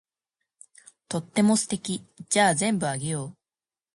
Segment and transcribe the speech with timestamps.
[1.07, 2.03] とっても素敵。
[2.27, 3.37] じゃあ全部あげよう。